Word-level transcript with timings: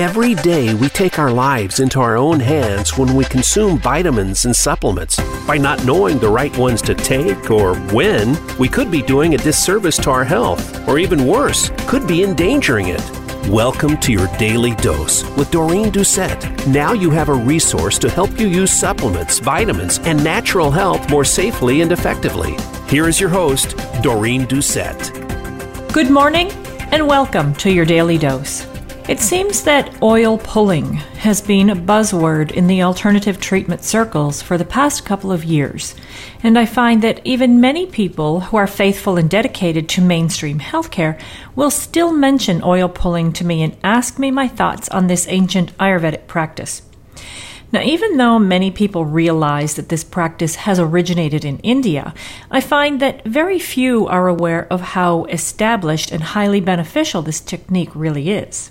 Every 0.00 0.34
day 0.34 0.72
we 0.72 0.88
take 0.88 1.18
our 1.18 1.30
lives 1.30 1.78
into 1.78 2.00
our 2.00 2.16
own 2.16 2.40
hands 2.40 2.96
when 2.96 3.14
we 3.14 3.26
consume 3.26 3.78
vitamins 3.78 4.46
and 4.46 4.56
supplements. 4.56 5.20
By 5.46 5.58
not 5.58 5.84
knowing 5.84 6.18
the 6.18 6.30
right 6.30 6.56
ones 6.56 6.80
to 6.82 6.94
take 6.94 7.50
or 7.50 7.74
when, 7.92 8.34
we 8.56 8.66
could 8.66 8.90
be 8.90 9.02
doing 9.02 9.34
a 9.34 9.36
disservice 9.36 9.98
to 9.98 10.10
our 10.10 10.24
health, 10.24 10.88
or 10.88 10.98
even 10.98 11.26
worse, 11.26 11.70
could 11.80 12.08
be 12.08 12.24
endangering 12.24 12.86
it. 12.88 13.02
Welcome 13.50 13.98
to 13.98 14.10
your 14.10 14.26
daily 14.38 14.74
dose 14.76 15.22
with 15.36 15.50
Doreen 15.50 15.92
Doucette. 15.92 16.66
Now 16.66 16.94
you 16.94 17.10
have 17.10 17.28
a 17.28 17.34
resource 17.34 17.98
to 17.98 18.08
help 18.08 18.40
you 18.40 18.46
use 18.46 18.70
supplements, 18.70 19.38
vitamins, 19.38 19.98
and 20.04 20.24
natural 20.24 20.70
health 20.70 21.10
more 21.10 21.26
safely 21.26 21.82
and 21.82 21.92
effectively. 21.92 22.56
Here 22.88 23.06
is 23.06 23.20
your 23.20 23.28
host, 23.28 23.76
Doreen 24.00 24.46
Doucette. 24.46 25.12
Good 25.92 26.10
morning 26.10 26.50
and 26.90 27.06
welcome 27.06 27.52
to 27.56 27.70
your 27.70 27.84
daily 27.84 28.16
dose. 28.16 28.69
It 29.08 29.18
seems 29.18 29.64
that 29.64 30.00
oil 30.02 30.38
pulling 30.38 30.94
has 30.94 31.40
been 31.40 31.70
a 31.70 31.74
buzzword 31.74 32.52
in 32.52 32.68
the 32.68 32.82
alternative 32.82 33.40
treatment 33.40 33.82
circles 33.82 34.40
for 34.40 34.56
the 34.56 34.64
past 34.64 35.04
couple 35.04 35.32
of 35.32 35.42
years, 35.42 35.96
and 36.44 36.56
I 36.56 36.64
find 36.64 37.02
that 37.02 37.20
even 37.24 37.60
many 37.60 37.86
people 37.86 38.40
who 38.40 38.56
are 38.56 38.68
faithful 38.68 39.16
and 39.16 39.28
dedicated 39.28 39.88
to 39.88 40.00
mainstream 40.00 40.60
healthcare 40.60 41.20
will 41.56 41.72
still 41.72 42.12
mention 42.12 42.62
oil 42.62 42.88
pulling 42.88 43.32
to 43.32 43.44
me 43.44 43.62
and 43.62 43.76
ask 43.82 44.18
me 44.18 44.30
my 44.30 44.46
thoughts 44.46 44.88
on 44.90 45.08
this 45.08 45.26
ancient 45.28 45.76
Ayurvedic 45.78 46.28
practice. 46.28 46.82
Now, 47.72 47.82
even 47.82 48.16
though 48.16 48.38
many 48.38 48.70
people 48.70 49.04
realize 49.04 49.74
that 49.74 49.88
this 49.88 50.04
practice 50.04 50.54
has 50.56 50.78
originated 50.78 51.44
in 51.44 51.58
India, 51.60 52.14
I 52.50 52.60
find 52.60 53.00
that 53.00 53.24
very 53.24 53.58
few 53.58 54.06
are 54.06 54.28
aware 54.28 54.66
of 54.72 54.80
how 54.80 55.24
established 55.24 56.12
and 56.12 56.22
highly 56.22 56.60
beneficial 56.60 57.22
this 57.22 57.40
technique 57.40 57.90
really 57.94 58.30
is. 58.30 58.70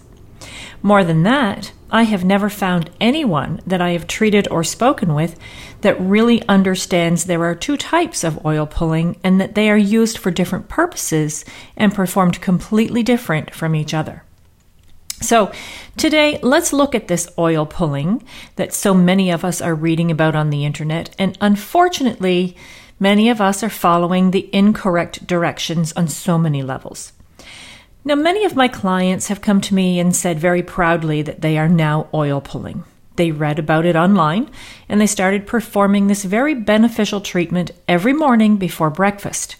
More 0.82 1.04
than 1.04 1.24
that, 1.24 1.72
I 1.92 2.04
have 2.04 2.24
never 2.24 2.50
found 2.50 2.90
anyone 3.02 3.62
that 3.66 3.82
I 3.82 3.92
have 3.92 4.08
treated 4.08 4.48
or 4.50 4.64
spoken 4.64 5.14
with 5.14 5.38
that 5.82 6.00
really 6.00 6.42
understands 6.48 7.26
there 7.26 7.44
are 7.44 7.56
two 7.56 7.78
types 7.78 8.24
of 8.24 8.46
oil 8.46 8.66
pulling 8.66 9.18
and 9.24 9.42
that 9.42 9.56
they 9.56 9.70
are 9.70 9.78
used 9.78 10.18
for 10.18 10.32
different 10.32 10.70
purposes 10.70 11.44
and 11.76 11.94
performed 11.94 12.42
completely 12.42 13.04
different 13.04 13.54
from 13.54 13.76
each 13.76 13.94
other. 13.94 14.24
So, 15.22 15.52
today 15.98 16.40
let's 16.42 16.72
look 16.72 16.96
at 16.96 17.10
this 17.10 17.28
oil 17.38 17.66
pulling 17.66 18.24
that 18.56 18.74
so 18.74 18.94
many 18.94 19.32
of 19.32 19.44
us 19.44 19.62
are 19.62 19.76
reading 19.76 20.12
about 20.12 20.34
on 20.34 20.50
the 20.50 20.64
internet, 20.64 21.14
and 21.20 21.38
unfortunately, 21.42 22.56
many 23.00 23.30
of 23.30 23.42
us 23.42 23.62
are 23.62 23.70
following 23.70 24.32
the 24.32 24.50
incorrect 24.56 25.28
directions 25.28 25.92
on 25.94 26.08
so 26.08 26.38
many 26.38 26.64
levels. 26.64 27.12
Now, 28.06 28.16
many 28.16 28.46
of 28.46 28.56
my 28.56 28.70
clients 28.70 29.28
have 29.28 29.42
come 29.42 29.60
to 29.62 29.76
me 29.76 30.00
and 30.00 30.16
said 30.16 30.40
very 30.40 30.64
proudly 30.64 31.22
that 31.22 31.42
they 31.42 31.58
are 31.58 31.68
now 31.68 32.08
oil 32.14 32.40
pulling. 32.40 32.86
They 33.18 33.32
read 33.32 33.60
about 33.60 33.86
it 33.86 33.98
online 33.98 34.50
and 34.88 35.02
they 35.02 35.08
started 35.08 35.46
performing 35.46 36.08
this 36.08 36.24
very 36.24 36.54
beneficial 36.54 37.20
treatment 37.20 37.72
every 37.90 38.14
morning 38.14 38.56
before 38.56 38.90
breakfast. 38.90 39.58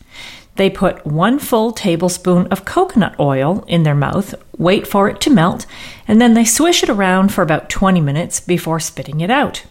They 0.56 0.70
put 0.70 1.06
one 1.06 1.40
full 1.40 1.74
tablespoon 1.74 2.48
of 2.48 2.64
coconut 2.64 3.20
oil 3.20 3.66
in 3.68 3.84
their 3.84 3.96
mouth, 3.96 4.34
wait 4.58 4.88
for 4.88 5.10
it 5.10 5.20
to 5.22 5.30
melt, 5.30 5.66
and 6.08 6.22
then 6.22 6.34
they 6.34 6.46
swish 6.46 6.82
it 6.82 6.90
around 6.90 7.34
for 7.34 7.42
about 7.42 7.70
20 7.70 8.00
minutes 8.00 8.40
before 8.40 8.80
spitting 8.80 9.20
it 9.20 9.30
out. 9.30 9.64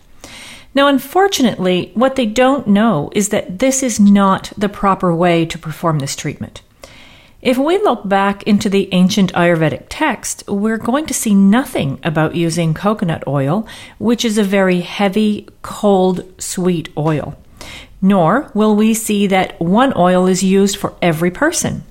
Now, 0.75 0.88
unfortunately, 0.88 1.91
what 1.94 2.16
they 2.16 2.27
don't 2.27 2.66
know 2.66 3.10
is 3.14 3.30
that 3.30 3.58
this 3.58 3.82
is 3.82 3.98
not 3.98 4.53
the 4.56 4.69
proper 4.69 5.14
way 5.14 5.47
to 5.47 5.58
perform 5.58 5.98
this 5.98 6.14
treatment. 6.14 6.60
If 7.48 7.56
we 7.56 7.78
look 7.78 8.06
back 8.06 8.42
into 8.42 8.68
the 8.68 8.92
ancient 8.92 9.32
Ayurvedic 9.32 9.86
text, 9.88 10.44
we're 10.48 10.77
going 10.77 11.06
to 11.06 11.14
see 11.14 11.34
nothing 11.34 11.98
about 12.04 12.34
using 12.34 12.74
coconut 12.74 13.27
oil, 13.27 13.66
which 13.96 14.22
is 14.22 14.36
a 14.36 14.44
very 14.44 14.82
heavy, 14.82 15.48
cold, 15.62 16.31
sweet 16.38 16.91
oil. 16.94 17.38
Nor 18.03 18.50
will 18.53 18.76
we 18.76 18.92
see 18.92 19.26
that 19.28 19.59
one 19.59 19.94
oil 19.97 20.26
is 20.26 20.42
used 20.42 20.76
for 20.76 20.92
every 21.00 21.31
person. 21.31 21.84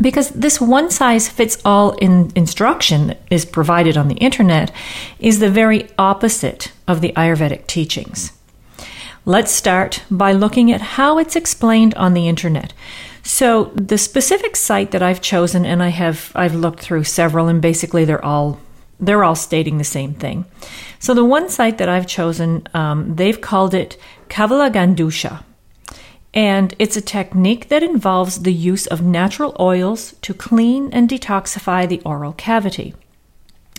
Because 0.00 0.30
this 0.30 0.60
one 0.60 0.90
size 0.90 1.28
fits 1.28 1.56
all 1.64 1.92
in 1.92 2.32
instruction 2.34 3.06
that 3.06 3.22
is 3.30 3.44
provided 3.44 3.96
on 3.96 4.08
the 4.08 4.16
internet 4.16 4.72
is 5.20 5.38
the 5.38 5.48
very 5.50 5.88
opposite 6.00 6.72
of 6.88 7.00
the 7.00 7.12
Ayurvedic 7.12 7.68
teachings. 7.68 8.32
Let's 9.24 9.52
start 9.52 10.02
by 10.10 10.32
looking 10.32 10.72
at 10.72 10.80
how 10.80 11.18
it's 11.18 11.36
explained 11.36 11.94
on 11.94 12.14
the 12.14 12.26
internet. 12.26 12.72
So 13.32 13.66
the 13.76 13.96
specific 13.96 14.56
site 14.56 14.90
that 14.90 15.04
I've 15.04 15.20
chosen, 15.20 15.64
and 15.64 15.84
I 15.84 15.90
have 15.90 16.32
I've 16.34 16.56
looked 16.56 16.80
through 16.80 17.04
several, 17.04 17.46
and 17.46 17.62
basically 17.62 18.04
they're 18.04 18.24
all 18.24 18.58
they're 18.98 19.22
all 19.22 19.36
stating 19.36 19.78
the 19.78 19.84
same 19.84 20.14
thing. 20.14 20.46
So 20.98 21.14
the 21.14 21.24
one 21.24 21.48
site 21.48 21.78
that 21.78 21.88
I've 21.88 22.08
chosen, 22.08 22.66
um, 22.74 23.14
they've 23.14 23.40
called 23.40 23.72
it 23.72 23.96
Kavala 24.28 24.68
Gandusha. 24.72 25.44
And 26.34 26.74
it's 26.80 26.96
a 26.96 27.00
technique 27.00 27.68
that 27.68 27.84
involves 27.84 28.42
the 28.42 28.52
use 28.52 28.88
of 28.88 29.00
natural 29.00 29.56
oils 29.60 30.16
to 30.22 30.34
clean 30.34 30.92
and 30.92 31.08
detoxify 31.08 31.88
the 31.88 32.02
oral 32.04 32.32
cavity. 32.32 32.94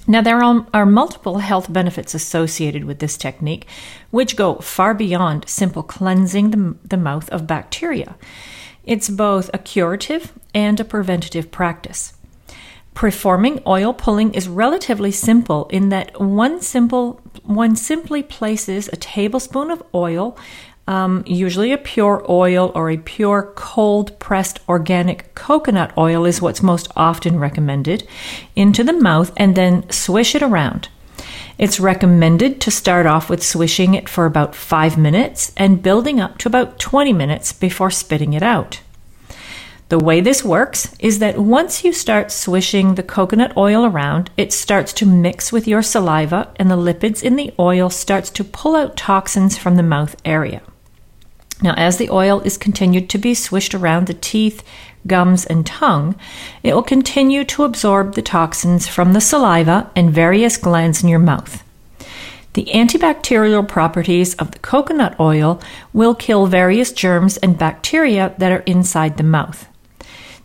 Now, 0.08 0.22
there 0.22 0.42
are, 0.42 0.86
multiple 0.86 1.38
health 1.40 1.72
benefits 1.72 2.16
associated 2.16 2.86
with 2.86 3.00
this 3.00 3.18
technique, 3.18 3.68
which 4.12 4.36
go 4.36 4.56
far 4.56 4.94
beyond 4.94 5.48
simple 5.48 5.84
cleansing 5.84 6.52
the, 6.52 6.76
the 6.84 6.98
mouth 6.98 7.30
of 7.30 7.48
bacteria. 7.48 8.16
It's 8.84 9.10
both 9.10 9.50
a 9.54 9.58
curative 9.58 10.34
and 10.54 10.80
a 10.80 10.86
preventative 10.86 11.52
practice. 11.52 12.14
Performing 12.94 13.62
oil 13.66 13.94
pulling 13.94 14.34
is 14.34 14.50
relatively 14.50 15.12
simple 15.12 15.68
in 15.70 15.90
that 15.90 16.20
one 16.20 16.62
simple 16.62 17.22
one 17.44 17.76
simply 17.76 18.22
places 18.22 18.90
a 18.90 18.98
tablespoon 18.98 19.72
of 19.72 19.82
oil, 19.96 20.38
um, 20.88 21.24
usually 21.26 21.72
a 21.72 21.78
pure 21.78 22.26
oil 22.28 22.72
or 22.76 22.90
a 22.90 22.98
pure 22.98 23.54
cold 23.56 24.20
pressed 24.20 24.60
organic 24.68 25.34
coconut 25.36 25.98
oil 25.98 26.26
is 26.26 26.42
what's 26.42 26.62
most 26.62 26.90
often 26.96 27.40
recommended, 27.40 28.08
into 28.56 28.84
the 28.84 28.94
mouth 28.94 29.32
and 29.38 29.56
then 29.56 29.90
swish 29.90 30.36
it 30.36 30.44
around. 30.44 30.90
It's 31.62 31.80
recommended 31.80 32.60
to 32.62 32.72
start 32.72 33.06
off 33.06 33.30
with 33.30 33.44
swishing 33.44 33.94
it 33.94 34.10
for 34.10 34.26
about 34.26 34.56
5 34.56 34.98
minutes 34.98 35.52
and 35.56 35.84
building 35.84 36.20
up 36.20 36.40
to 36.40 36.50
about 36.50 36.80
20 36.80 37.14
minutes 37.14 37.54
before 37.54 37.92
spitting 37.92 38.34
it 38.34 38.42
out. 38.42 38.82
The 39.90 40.00
way 40.00 40.22
this 40.22 40.44
works 40.44 40.96
is 40.98 41.20
that 41.20 41.38
once 41.38 41.84
you 41.84 41.94
start 41.94 42.32
swishing 42.32 42.96
the 42.96 43.04
coconut 43.04 43.56
oil 43.56 43.86
around, 43.86 44.32
it 44.38 44.52
starts 44.52 44.92
to 44.94 45.06
mix 45.06 45.52
with 45.52 45.68
your 45.68 45.84
saliva 45.84 46.52
and 46.56 46.72
the 46.72 46.76
lipids 46.76 47.22
in 47.22 47.36
the 47.36 47.54
oil 47.60 47.92
starts 47.92 48.32
to 48.32 48.44
pull 48.44 48.76
out 48.76 48.98
toxins 48.98 49.56
from 49.56 49.76
the 49.76 49.84
mouth 49.84 50.16
area. 50.26 50.64
Now, 51.62 51.76
as 51.78 51.98
the 51.98 52.10
oil 52.10 52.40
is 52.40 52.58
continued 52.58 53.08
to 53.12 53.20
be 53.20 53.36
swished 53.36 53.76
around 53.76 54.08
the 54.08 54.16
teeth, 54.16 54.64
gums, 55.08 55.46
and 55.46 55.66
tongue, 55.66 56.16
it 56.64 56.74
will 56.74 56.84
continue 56.84 57.44
to 57.46 57.64
absorb 57.64 58.16
the 58.16 58.22
toxins 58.22 58.88
from 58.88 59.14
the 59.14 59.22
saliva 59.22 59.90
and 59.96 60.12
various 60.12 60.58
glands 60.58 61.04
in 61.04 61.10
your 61.10 61.20
mouth. 61.20 61.64
The 62.54 62.66
antibacterial 62.74 63.68
properties 63.68 64.36
of 64.36 64.52
the 64.52 64.60
coconut 64.60 65.18
oil 65.20 65.62
will 65.94 66.14
kill 66.14 66.48
various 66.48 66.92
germs 66.92 67.38
and 67.38 67.58
bacteria 67.58 68.36
that 68.38 68.52
are 68.52 68.64
inside 68.66 69.18
the 69.18 69.24
mouth. 69.24 69.68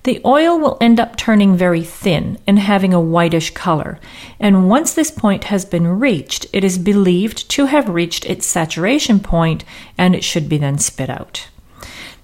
The 0.04 0.20
oil 0.24 0.56
will 0.56 0.78
end 0.80 1.00
up 1.00 1.16
turning 1.16 1.56
very 1.56 1.82
thin 1.82 2.38
and 2.46 2.60
having 2.60 2.94
a 2.94 3.00
whitish 3.00 3.50
color, 3.50 3.98
and 4.38 4.68
once 4.68 4.94
this 4.94 5.10
point 5.10 5.44
has 5.44 5.64
been 5.64 5.98
reached, 5.98 6.46
it 6.52 6.62
is 6.62 6.78
believed 6.78 7.50
to 7.50 7.66
have 7.66 7.88
reached 7.88 8.24
its 8.24 8.46
saturation 8.46 9.18
point 9.18 9.64
and 9.98 10.14
it 10.14 10.22
should 10.22 10.48
be 10.48 10.58
then 10.58 10.78
spit 10.78 11.10
out. 11.10 11.48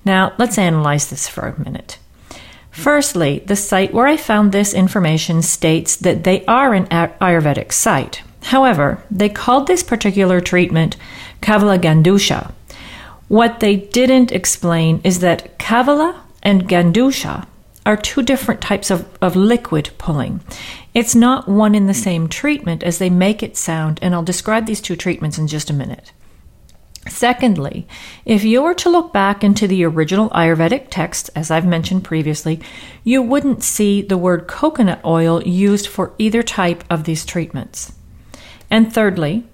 Now, 0.05 0.33
let's 0.39 0.59
analyze 0.59 1.11
this 1.11 1.27
for 1.27 1.49
a 1.49 1.61
minute. 1.61 1.99
Firstly, 2.73 3.43
the 3.47 3.55
site 3.55 3.93
where 3.93 4.07
I 4.07 4.17
found 4.17 4.51
this 4.51 4.73
information 4.73 5.43
states 5.43 5.95
that 5.97 6.25
they 6.25 6.45
are 6.47 6.75
an 6.75 6.87
Ayurvedic 6.87 7.71
site. 7.71 8.23
However, 8.45 9.03
they 9.11 9.29
called 9.29 9.67
this 9.67 9.83
particular 9.83 10.41
treatment 10.41 10.97
Kavala 11.43 11.79
Gandusha. 11.79 12.53
What 13.29 13.61
they 13.61 13.77
didn't 13.77 14.33
explain 14.33 15.01
is 15.05 15.21
that 15.21 15.59
Kavala 15.59 16.21
and 16.43 16.69
Gandusha 16.69 17.47
are 17.85 17.97
two 17.97 18.23
different 18.23 18.61
types 18.61 18.91
of, 18.91 19.07
of 19.21 19.37
liquid 19.37 19.91
pulling. 19.99 20.41
It's 20.95 21.15
not 21.15 21.49
one 21.49 21.75
in 21.75 21.87
the 21.87 21.95
same 21.95 22.29
treatment 22.29 22.83
as 22.83 22.99
they 22.99 23.11
make 23.11 23.43
it 23.43 23.57
sound, 23.57 23.99
and 24.03 24.15
I'll 24.15 24.23
describe 24.23 24.67
these 24.67 24.81
two 24.81 24.97
treatments 24.97 25.39
in 25.39 25.47
just 25.47 25.71
a 25.71 25.75
minute. 25.75 26.13
Secondly, 27.09 27.87
if 28.25 28.45
you 28.45 28.63
were 28.63 28.75
to 28.75 28.91
look 28.91 29.13
back 29.13 29.43
into 29.43 29.67
the 29.67 29.85
original 29.85 30.31
Ayurvedic 30.31 30.87
texts, 30.89 31.29
as 31.31 31.51
I've 31.51 31.67
mentioned 31.67 32.05
previously, 32.05 32.61
you 33.03 33.23
wouldn't 33.23 33.65
see 33.65 34.03
the 34.03 34.19
word 34.19 34.47
coconut 34.47 35.05
oil 35.05 35.43
used 35.43 35.89
for 35.89 36.15
either 36.19 36.43
type 36.43 36.85
of 36.89 37.05
these 37.05 37.27
treatments. 37.27 37.93
And 38.71 38.93
thirdly, 38.93 39.45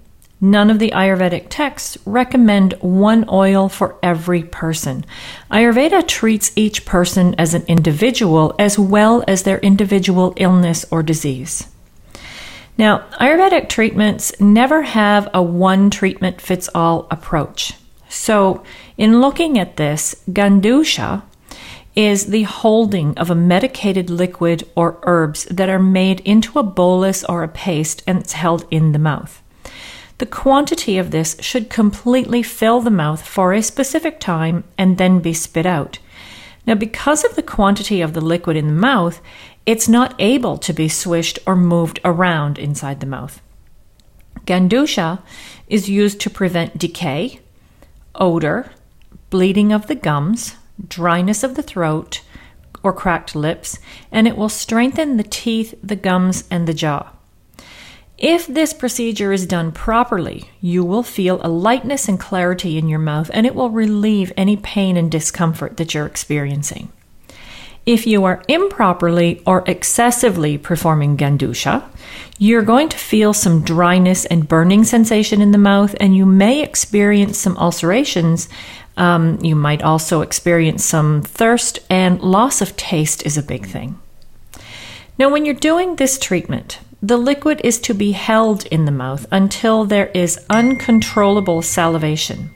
None 0.41 0.69
of 0.69 0.79
the 0.79 0.91
Ayurvedic 0.91 1.47
texts 1.49 1.97
recommend 2.05 2.73
one 2.79 3.25
oil 3.29 3.67
for 3.67 3.97
every 4.01 4.41
person. 4.41 5.03
Ayurveda 5.51 6.07
treats 6.07 6.53
each 6.55 6.85
person 6.85 7.35
as 7.37 7.53
an 7.53 7.65
individual 7.67 8.55
as 8.57 8.79
well 8.79 9.21
as 9.27 9.43
their 9.43 9.57
individual 9.59 10.33
illness 10.37 10.85
or 10.91 11.03
disease. 11.03 11.67
Now, 12.79 12.99
Ayurvedic 13.19 13.67
treatments 13.67 14.31
never 14.39 14.83
have 14.83 15.27
a 15.33 15.43
one 15.43 15.89
treatment 15.89 16.39
fits 16.39 16.69
all 16.73 17.07
approach. 17.11 17.73
So, 18.07 18.63
in 18.97 19.19
looking 19.19 19.59
at 19.59 19.75
this, 19.75 20.23
Gandusha 20.29 21.23
is 21.93 22.27
the 22.27 22.43
holding 22.43 23.17
of 23.17 23.29
a 23.29 23.35
medicated 23.35 24.09
liquid 24.09 24.65
or 24.77 24.97
herbs 25.03 25.43
that 25.51 25.67
are 25.67 25.77
made 25.77 26.21
into 26.21 26.57
a 26.57 26.63
bolus 26.63 27.25
or 27.25 27.43
a 27.43 27.49
paste 27.49 28.01
and 28.07 28.17
it's 28.17 28.31
held 28.31 28.65
in 28.71 28.93
the 28.93 28.97
mouth. 28.97 29.43
The 30.19 30.25
quantity 30.25 30.97
of 30.97 31.11
this 31.11 31.35
should 31.41 31.69
completely 31.69 32.41
fill 32.41 32.79
the 32.79 32.89
mouth 32.89 33.27
for 33.27 33.51
a 33.51 33.61
specific 33.61 34.21
time 34.21 34.63
and 34.77 34.97
then 34.97 35.19
be 35.19 35.33
spit 35.33 35.65
out. 35.65 35.99
Now, 36.65 36.75
because 36.75 37.25
of 37.25 37.35
the 37.35 37.41
quantity 37.41 37.99
of 37.99 38.13
the 38.13 38.21
liquid 38.21 38.55
in 38.55 38.67
the 38.67 38.73
mouth, 38.73 39.21
it's 39.69 39.87
not 39.87 40.15
able 40.17 40.57
to 40.57 40.73
be 40.73 40.89
swished 40.89 41.37
or 41.45 41.55
moved 41.55 41.99
around 42.03 42.57
inside 42.57 42.99
the 42.99 43.05
mouth. 43.05 43.39
Gandusha 44.47 45.21
is 45.67 45.87
used 45.87 46.19
to 46.21 46.29
prevent 46.31 46.79
decay, 46.79 47.39
odor, 48.15 48.71
bleeding 49.29 49.71
of 49.71 49.85
the 49.85 49.93
gums, 49.93 50.55
dryness 50.87 51.43
of 51.43 51.53
the 51.53 51.61
throat, 51.61 52.21
or 52.81 52.91
cracked 52.91 53.35
lips, 53.35 53.77
and 54.11 54.27
it 54.27 54.35
will 54.35 54.49
strengthen 54.49 55.17
the 55.17 55.23
teeth, 55.23 55.77
the 55.83 55.95
gums, 55.95 56.45
and 56.49 56.67
the 56.67 56.73
jaw. 56.73 57.11
If 58.17 58.47
this 58.47 58.73
procedure 58.73 59.31
is 59.31 59.45
done 59.45 59.71
properly, 59.71 60.49
you 60.61 60.83
will 60.83 61.03
feel 61.03 61.39
a 61.43 61.47
lightness 61.47 62.09
and 62.09 62.19
clarity 62.19 62.79
in 62.79 62.89
your 62.89 62.97
mouth, 62.97 63.29
and 63.35 63.45
it 63.45 63.53
will 63.53 63.69
relieve 63.69 64.33
any 64.35 64.57
pain 64.57 64.97
and 64.97 65.11
discomfort 65.11 65.77
that 65.77 65.93
you're 65.93 66.07
experiencing. 66.07 66.91
If 67.89 68.05
you 68.05 68.23
are 68.25 68.43
improperly 68.47 69.41
or 69.47 69.63
excessively 69.65 70.59
performing 70.59 71.17
Gandusha, 71.17 71.83
you're 72.37 72.61
going 72.61 72.87
to 72.89 72.97
feel 72.99 73.33
some 73.33 73.63
dryness 73.63 74.25
and 74.25 74.47
burning 74.47 74.83
sensation 74.83 75.41
in 75.41 75.49
the 75.53 75.57
mouth, 75.57 75.95
and 75.99 76.15
you 76.15 76.23
may 76.23 76.61
experience 76.61 77.39
some 77.39 77.57
ulcerations. 77.57 78.47
Um, 78.95 79.39
you 79.43 79.55
might 79.55 79.81
also 79.81 80.21
experience 80.21 80.85
some 80.85 81.23
thirst, 81.23 81.79
and 81.89 82.21
loss 82.21 82.61
of 82.61 82.77
taste 82.77 83.25
is 83.25 83.39
a 83.39 83.41
big 83.41 83.65
thing. 83.65 83.99
Now, 85.17 85.31
when 85.31 85.43
you're 85.43 85.55
doing 85.55 85.95
this 85.95 86.19
treatment, 86.19 86.77
the 87.01 87.17
liquid 87.17 87.59
is 87.63 87.79
to 87.79 87.95
be 87.95 88.11
held 88.11 88.67
in 88.67 88.85
the 88.85 88.91
mouth 88.91 89.25
until 89.31 89.83
there 89.83 90.11
is 90.13 90.45
uncontrollable 90.47 91.63
salivation. 91.63 92.51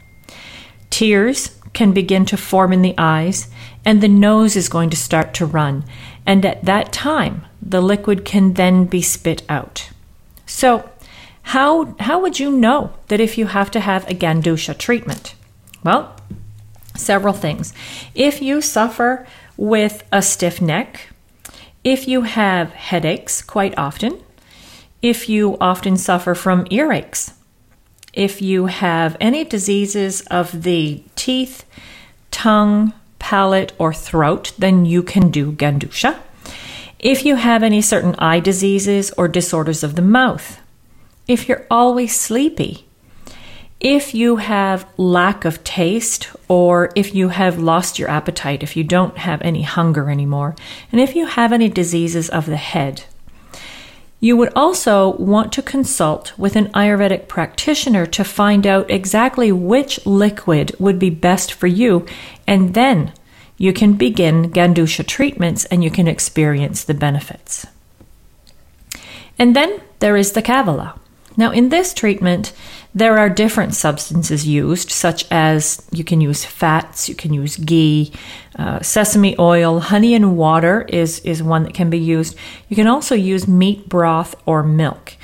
Tears 0.92 1.58
can 1.74 1.92
begin 1.92 2.24
to 2.28 2.38
form 2.38 2.72
in 2.72 2.84
the 2.84 2.94
eyes, 3.00 3.48
and 3.86 4.02
the 4.02 4.08
nose 4.08 4.56
is 4.56 4.70
going 4.70 4.90
to 4.90 4.98
start 4.98 5.34
to 5.36 5.46
run. 5.46 5.84
And 6.26 6.46
at 6.46 6.66
that 6.66 6.94
time, 6.94 7.46
the 7.62 7.82
liquid 7.82 8.26
can 8.26 8.54
then 8.54 8.86
be 8.86 9.02
spit 9.02 9.44
out. 9.50 9.90
So, 10.46 10.90
how, 11.48 11.96
how 12.00 12.22
would 12.22 12.40
you 12.40 12.52
know 12.52 12.94
that 13.10 13.20
if 13.20 13.38
you 13.38 13.48
have 13.48 13.70
to 13.72 13.82
have 13.82 14.10
a 14.10 14.14
Gandusha 14.14 14.78
treatment? 14.78 15.36
Well, 15.84 16.16
several 16.96 17.34
things. 17.34 17.74
If 18.16 18.42
you 18.42 18.62
suffer 18.62 19.28
with 19.58 20.04
a 20.12 20.22
stiff 20.22 20.62
neck, 20.62 21.10
if 21.84 22.08
you 22.08 22.22
have 22.22 22.72
headaches 22.72 23.42
quite 23.42 23.78
often, 23.78 24.22
if 25.02 25.28
you 25.28 25.58
often 25.60 25.98
suffer 25.98 26.34
from 26.34 26.64
earaches, 26.66 27.34
if 28.14 28.42
you 28.42 28.68
have 28.68 29.18
any 29.20 29.44
diseases 29.44 30.22
of 30.28 30.64
the 30.64 31.04
teeth, 31.16 31.66
tongue, 32.32 32.94
palate, 33.24 33.72
or 33.80 33.94
throat, 33.94 34.52
then 34.60 34.86
you 34.86 35.02
can 35.02 35.32
do 35.32 35.54
Gandusha. 35.54 36.20
If 37.00 37.26
you 37.26 37.36
have 37.38 37.64
any 37.64 37.82
certain 37.82 38.16
eye 38.20 38.42
diseases 38.42 39.12
or 39.18 39.30
disorders 39.30 39.82
of 39.82 39.96
the 39.96 40.02
mouth, 40.02 40.60
if 41.26 41.48
you're 41.48 41.66
always 41.72 42.20
sleepy, 42.20 42.86
if 43.80 44.14
you 44.14 44.36
have 44.36 44.86
lack 44.98 45.46
of 45.46 45.64
taste 45.64 46.32
or 46.50 46.92
if 46.98 47.16
you 47.16 47.30
have 47.30 47.58
lost 47.58 47.98
your 47.98 48.10
appetite, 48.10 48.62
if 48.62 48.76
you 48.76 48.84
don't 48.84 49.18
have 49.18 49.42
any 49.42 49.62
hunger 49.62 50.10
anymore, 50.10 50.54
and 50.92 51.00
if 51.00 51.16
you 51.16 51.26
have 51.26 51.54
any 51.54 51.70
diseases 51.70 52.30
of 52.30 52.46
the 52.46 52.58
head, 52.58 53.06
you 54.24 54.38
would 54.38 54.54
also 54.56 55.18
want 55.18 55.52
to 55.52 55.62
consult 55.62 56.32
with 56.40 56.56
an 56.56 56.72
Ayurvedic 56.72 57.28
practitioner 57.28 58.06
to 58.06 58.24
find 58.24 58.66
out 58.66 58.90
exactly 58.90 59.52
which 59.52 60.00
liquid 60.06 60.74
would 60.80 60.98
be 60.98 61.10
best 61.10 61.52
for 61.52 61.68
you, 61.68 62.06
and 62.48 62.74
then 62.74 63.12
you 63.58 63.74
can 63.74 63.96
begin 63.96 64.50
Gandusha 64.50 65.06
treatments 65.06 65.66
and 65.66 65.84
you 65.84 65.92
can 65.92 66.08
experience 66.08 66.86
the 66.86 66.94
benefits. 66.94 67.68
And 69.38 69.58
then 69.58 69.82
there 70.00 70.16
is 70.16 70.32
the 70.32 70.42
Kavala. 70.42 70.98
Now, 71.36 71.52
in 71.52 71.70
this 71.70 71.94
treatment, 71.94 72.54
there 72.94 73.18
are 73.18 73.30
different 73.30 73.74
substances 73.74 74.46
used, 74.48 74.92
such 74.92 75.26
as 75.32 75.86
you 75.92 76.04
can 76.04 76.22
use 76.22 76.46
fats, 76.46 77.10
you 77.10 77.16
can 77.16 77.34
use 77.34 77.58
ghee, 77.58 78.12
uh, 78.58 78.82
sesame 78.82 79.36
oil, 79.40 79.80
honey 79.80 80.14
and 80.14 80.38
water 80.38 80.84
is, 80.84 81.20
is 81.22 81.42
one 81.42 81.64
that 81.64 81.74
can 81.74 81.90
be 81.90 81.98
used. 81.98 82.36
You 82.70 82.76
can 82.76 82.88
also 82.88 83.16
use 83.16 83.48
meat 83.48 83.90
broth 83.90 84.36
or 84.46 84.62
milk. 84.62 85.16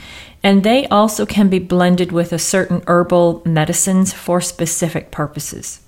And 0.41 0.63
they 0.63 0.87
also 0.87 1.25
can 1.25 1.49
be 1.49 1.59
blended 1.59 2.11
with 2.11 2.33
a 2.33 2.39
certain 2.39 2.81
herbal 2.87 3.43
medicines 3.45 4.13
for 4.13 4.41
specific 4.41 5.11
purposes. 5.11 5.81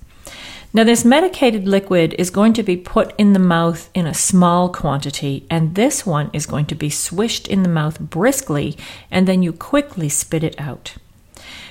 Now, 0.74 0.84
this 0.84 1.04
medicated 1.04 1.68
liquid 1.68 2.14
is 2.18 2.30
going 2.30 2.54
to 2.54 2.62
be 2.62 2.78
put 2.78 3.14
in 3.18 3.34
the 3.34 3.38
mouth 3.38 3.90
in 3.92 4.06
a 4.06 4.14
small 4.14 4.70
quantity, 4.70 5.44
and 5.50 5.74
this 5.74 6.06
one 6.06 6.30
is 6.32 6.46
going 6.46 6.64
to 6.66 6.74
be 6.74 6.88
swished 6.88 7.46
in 7.46 7.62
the 7.62 7.68
mouth 7.68 8.00
briskly, 8.00 8.78
and 9.10 9.28
then 9.28 9.42
you 9.42 9.52
quickly 9.52 10.08
spit 10.08 10.42
it 10.42 10.58
out. 10.58 10.94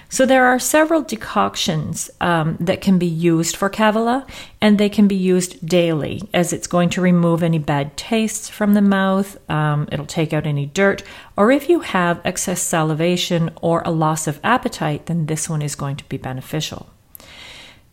So 0.07 0.27
there 0.27 0.45
are 0.45 0.59
several 0.59 1.01
decoctions 1.01 2.12
um, 2.21 2.57
that 2.59 2.81
can 2.81 3.00
be 3.00 3.07
used 3.07 3.56
for 3.56 3.71
Kavala, 3.71 4.30
and 4.62 4.77
they 4.77 4.89
can 4.89 5.07
be 5.07 5.15
used 5.15 5.65
daily, 5.65 6.21
as 6.31 6.53
it's 6.53 6.68
going 6.68 6.92
to 6.92 7.01
remove 7.01 7.42
any 7.42 7.57
bad 7.57 7.98
tastes 7.98 8.50
from 8.50 8.75
the 8.75 8.83
mouth. 8.83 9.36
Um, 9.50 9.89
it'll 9.92 10.06
take 10.06 10.31
out 10.31 10.45
any 10.45 10.68
dirt, 10.68 11.01
or 11.36 11.50
if 11.50 11.69
you 11.69 11.80
have 11.80 12.21
excess 12.24 12.62
salivation 12.62 13.50
or 13.63 13.81
a 13.83 13.89
loss 13.89 14.27
of 14.27 14.39
appetite, 14.44 15.07
then 15.07 15.25
this 15.25 15.50
one 15.50 15.63
is 15.63 15.74
going 15.74 15.95
to 15.95 16.06
be 16.06 16.18
beneficial. 16.18 16.88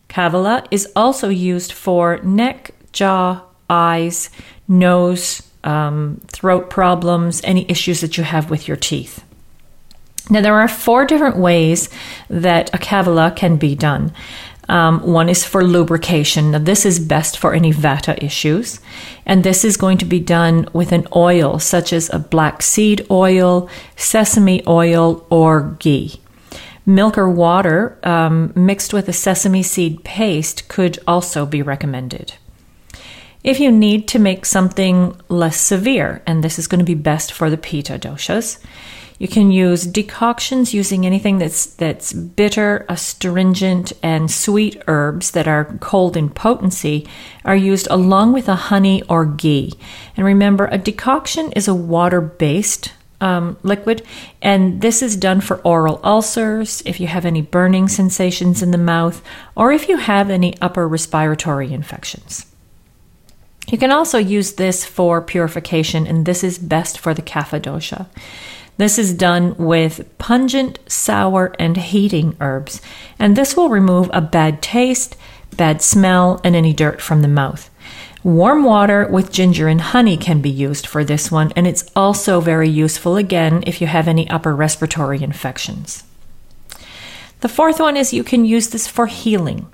Kavala 0.09 0.67
is 0.71 0.87
also 0.95 1.29
used 1.29 1.71
for 1.71 2.17
neck, 2.23 2.71
jaw, 2.91 3.43
eyes, 3.69 4.29
nose, 4.67 5.43
um, 5.63 6.19
throat 6.27 6.69
problems, 6.69 7.41
any 7.43 7.69
issues 7.69 8.01
that 8.01 8.17
you 8.17 8.23
have 8.23 8.49
with 8.49 8.67
your 8.67 8.77
teeth. 8.77 9.23
Now, 10.29 10.41
there 10.41 10.59
are 10.59 10.67
four 10.67 11.05
different 11.05 11.37
ways 11.37 11.89
that 12.29 12.73
a 12.73 12.77
Kavala 12.77 13.35
can 13.35 13.57
be 13.57 13.75
done. 13.75 14.11
Um, 14.67 15.01
one 15.01 15.29
is 15.29 15.43
for 15.43 15.63
lubrication. 15.63 16.51
Now, 16.51 16.59
this 16.59 16.85
is 16.85 16.99
best 16.99 17.39
for 17.39 17.55
any 17.55 17.73
vata 17.73 18.21
issues. 18.23 18.79
And 19.25 19.43
this 19.43 19.65
is 19.65 19.77
going 19.77 19.97
to 19.97 20.05
be 20.05 20.19
done 20.19 20.69
with 20.73 20.91
an 20.91 21.07
oil 21.15 21.57
such 21.57 21.91
as 21.91 22.11
a 22.13 22.19
black 22.19 22.61
seed 22.61 23.05
oil, 23.09 23.67
sesame 23.95 24.61
oil, 24.67 25.25
or 25.31 25.75
ghee. 25.79 26.19
Milk 26.89 27.19
or 27.19 27.29
water 27.29 27.99
um, 28.01 28.51
mixed 28.55 28.93
with 28.93 29.07
a 29.07 29.13
sesame 29.13 29.61
seed 29.61 30.03
paste 30.03 30.67
could 30.69 30.97
also 31.05 31.45
be 31.45 31.61
recommended. 31.61 32.33
If 33.43 33.59
you 33.59 33.71
need 33.71 34.07
to 34.07 34.17
make 34.17 34.43
something 34.43 35.15
less 35.29 35.61
severe, 35.61 36.23
and 36.25 36.43
this 36.43 36.57
is 36.57 36.65
going 36.65 36.79
to 36.79 36.85
be 36.85 36.95
best 36.95 37.31
for 37.31 37.51
the 37.51 37.57
pitta 37.57 37.99
doshas, 37.99 38.57
you 39.19 39.27
can 39.27 39.51
use 39.51 39.85
decoctions 39.85 40.73
using 40.73 41.05
anything 41.05 41.37
that's 41.37 41.67
that's 41.67 42.11
bitter, 42.11 42.87
astringent, 42.89 43.93
and 44.01 44.31
sweet 44.31 44.81
herbs 44.87 45.31
that 45.31 45.47
are 45.47 45.77
cold 45.81 46.17
in 46.17 46.31
potency 46.31 47.07
are 47.45 47.55
used 47.55 47.87
along 47.91 48.33
with 48.33 48.49
a 48.49 48.55
honey 48.55 49.03
or 49.03 49.25
ghee. 49.25 49.73
And 50.17 50.25
remember, 50.25 50.65
a 50.71 50.79
decoction 50.79 51.51
is 51.51 51.67
a 51.67 51.75
water-based 51.75 52.93
um, 53.21 53.57
liquid, 53.63 54.03
and 54.41 54.81
this 54.81 55.01
is 55.01 55.15
done 55.15 55.41
for 55.41 55.57
oral 55.61 55.99
ulcers, 56.03 56.81
if 56.85 56.99
you 56.99 57.07
have 57.07 57.25
any 57.25 57.41
burning 57.41 57.87
sensations 57.87 58.61
in 58.61 58.71
the 58.71 58.77
mouth, 58.77 59.21
or 59.55 59.71
if 59.71 59.89
you 59.89 59.97
have 59.97 60.29
any 60.29 60.55
upper 60.61 60.87
respiratory 60.87 61.73
infections. 61.73 62.45
You 63.67 63.77
can 63.77 63.91
also 63.91 64.17
use 64.17 64.53
this 64.53 64.83
for 64.83 65.21
purification, 65.21 66.07
and 66.07 66.25
this 66.25 66.43
is 66.43 66.57
best 66.57 66.97
for 66.97 67.13
the 67.13 67.21
kapha 67.21 67.59
dosha. 67.59 68.07
This 68.77 68.97
is 68.97 69.13
done 69.13 69.55
with 69.57 70.17
pungent, 70.17 70.79
sour, 70.87 71.53
and 71.59 71.75
heating 71.75 72.35
herbs, 72.39 72.81
and 73.19 73.35
this 73.35 73.55
will 73.55 73.69
remove 73.69 74.09
a 74.13 74.21
bad 74.21 74.61
taste, 74.61 75.17
bad 75.55 75.81
smell, 75.81 76.39
and 76.43 76.55
any 76.55 76.73
dirt 76.73 77.01
from 77.01 77.21
the 77.21 77.27
mouth. 77.27 77.69
Warm 78.23 78.65
water 78.65 79.07
with 79.07 79.31
ginger 79.31 79.69
and 79.69 79.79
honey 79.79 80.17
can 80.17 80.41
be 80.41 80.49
used 80.49 80.85
for 80.85 81.05
this 81.05 81.31
one, 81.31 81.53
and 81.55 81.65
it's 81.65 81.89
also 81.95 82.41
very 82.41 82.67
useful 82.67 83.15
again 83.15 83.63
if 83.65 83.79
you 83.79 83.87
have 83.87 84.09
any 84.09 84.29
upper 84.29 84.53
respiratory 84.53 85.23
infections. 85.23 86.03
The 87.39 87.47
fourth 87.47 87.79
one 87.79 87.95
is 87.95 88.13
you 88.13 88.25
can 88.25 88.43
use 88.43 88.69
this 88.69 88.87
for 88.87 89.07
healing. 89.07 89.67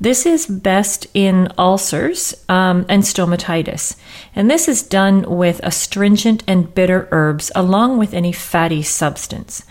This 0.00 0.24
is 0.24 0.46
best 0.46 1.06
in 1.12 1.52
ulcers 1.58 2.34
um, 2.48 2.86
and 2.88 3.02
stomatitis. 3.02 3.96
And 4.34 4.50
this 4.50 4.68
is 4.68 4.82
done 4.82 5.22
with 5.28 5.60
astringent 5.62 6.42
and 6.46 6.74
bitter 6.74 7.08
herbs 7.12 7.52
along 7.54 7.98
with 7.98 8.14
any 8.14 8.32
fatty 8.32 8.82
substance. 8.82 9.64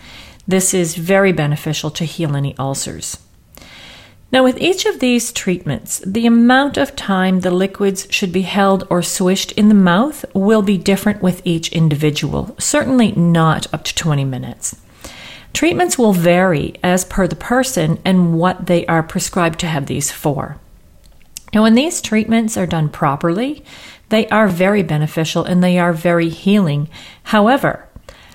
This 0.47 0.73
is 0.73 0.95
very 0.95 1.31
beneficial 1.31 1.89
to 1.91 2.05
heal 2.05 2.35
any 2.35 2.55
ulcers. 2.59 3.17
Now, 4.31 4.45
with 4.45 4.57
each 4.59 4.85
of 4.85 4.99
these 4.99 5.33
treatments, 5.33 6.01
the 6.05 6.25
amount 6.25 6.77
of 6.77 6.95
time 6.95 7.41
the 7.41 7.51
liquids 7.51 8.07
should 8.09 8.31
be 8.31 8.43
held 8.43 8.87
or 8.89 9.01
swished 9.01 9.51
in 9.53 9.67
the 9.67 9.75
mouth 9.75 10.23
will 10.33 10.61
be 10.61 10.77
different 10.77 11.21
with 11.21 11.41
each 11.43 11.69
individual, 11.73 12.55
certainly 12.57 13.11
not 13.11 13.71
up 13.73 13.83
to 13.83 13.95
20 13.95 14.23
minutes. 14.23 14.77
Treatments 15.51 15.97
will 15.97 16.13
vary 16.13 16.75
as 16.81 17.03
per 17.03 17.27
the 17.27 17.35
person 17.35 17.99
and 18.05 18.39
what 18.39 18.67
they 18.67 18.85
are 18.85 19.03
prescribed 19.03 19.59
to 19.59 19.67
have 19.67 19.87
these 19.87 20.11
for. 20.11 20.57
Now, 21.53 21.63
when 21.63 21.75
these 21.75 22.01
treatments 22.01 22.55
are 22.55 22.65
done 22.65 22.87
properly, 22.87 23.65
they 24.07 24.29
are 24.29 24.47
very 24.47 24.81
beneficial 24.81 25.43
and 25.43 25.61
they 25.61 25.77
are 25.77 25.91
very 25.91 26.29
healing. 26.29 26.87
However, 27.23 27.89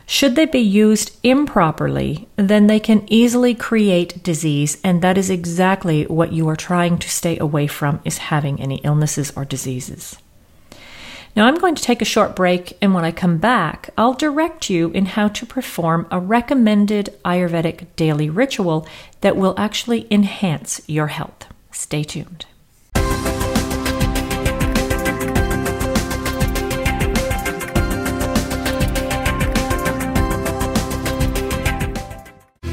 should 0.07 0.37
they 0.37 0.47
be 0.47 0.61
used 0.61 1.19
improperly, 1.25 2.29
then 2.37 2.69
they 2.69 2.79
can 2.79 3.05
easily 3.13 3.55
create 3.55 4.23
disease, 4.23 4.79
and 4.85 5.03
that 5.03 5.19
is 5.19 5.29
exactly 5.29 6.05
what 6.05 6.33
you 6.33 6.49
are 6.49 6.57
trying 6.57 6.97
to 6.99 7.11
stay 7.11 7.37
away 7.39 7.67
from 7.67 8.01
is 8.05 8.19
having 8.19 8.61
any 8.61 8.77
illnesses 8.77 9.33
or 9.35 9.45
diseases. 9.45 10.17
Now, 11.35 11.47
I'm 11.47 11.57
going 11.59 11.75
to 11.75 11.83
take 11.83 12.01
a 12.01 12.07
short 12.07 12.35
break, 12.35 12.79
and 12.81 12.95
when 12.95 13.05
I 13.05 13.11
come 13.11 13.37
back, 13.37 13.91
I'll 13.99 14.15
direct 14.15 14.71
you 14.71 14.91
in 14.93 15.07
how 15.07 15.29
to 15.29 15.45
perform 15.45 16.07
a 16.11 16.21
recommended 16.21 17.15
Ayurvedic 17.25 17.89
daily 17.97 18.31
ritual 18.31 18.87
that 19.21 19.37
will 19.37 19.55
actually 19.59 20.07
enhance 20.11 20.81
your 20.87 21.09
health. 21.09 21.47
Stay 21.73 22.05
tuned. 22.05 22.47